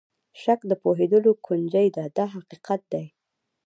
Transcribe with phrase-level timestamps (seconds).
[0.41, 3.05] شک د پوهېدلو کونجۍ ده دا حقیقت دی.